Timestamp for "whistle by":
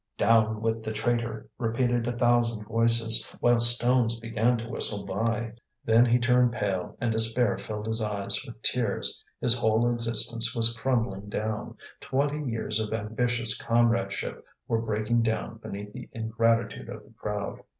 4.67-5.53